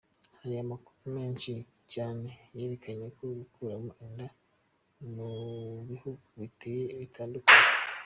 Hari 0.39 0.55
amakuru 0.65 1.03
menshi 1.17 1.53
cyane 1.93 2.29
yerekeranye 2.57 3.07
no 3.21 3.29
gukuramo 3.41 3.91
inda 4.05 4.27
mu 5.13 5.29
bihugu 5.89 6.25
bigeye 6.39 6.87
bitandukanye. 7.03 7.67